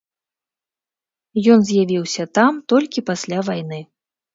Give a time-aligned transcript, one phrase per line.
[1.57, 3.79] Ён з'явіўся там толькі пасля вайны.